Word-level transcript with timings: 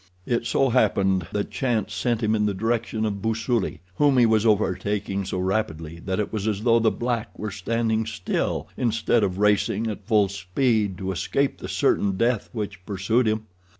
It 0.25 0.47
so 0.47 0.69
happened 0.69 1.27
that 1.31 1.51
chance 1.51 1.93
sent 1.93 2.23
him 2.23 2.33
in 2.33 2.47
the 2.47 2.55
direction 2.55 3.05
of 3.05 3.21
Busuli, 3.21 3.81
whom 3.97 4.17
he 4.17 4.25
was 4.25 4.47
overtaking 4.47 5.25
so 5.25 5.37
rapidly 5.37 5.99
that 5.99 6.19
it 6.19 6.33
was 6.33 6.47
as 6.47 6.61
though 6.63 6.79
the 6.79 6.89
black 6.89 7.37
were 7.37 7.51
standing 7.51 8.07
still 8.07 8.67
instead 8.75 9.23
of 9.23 9.37
racing 9.37 9.85
at 9.85 10.07
full 10.07 10.27
speed 10.27 10.97
to 10.97 11.11
escape 11.11 11.59
the 11.59 11.67
certain 11.69 12.17
death 12.17 12.49
which 12.51 12.83
pursued 12.83 13.27
him. 13.27 13.45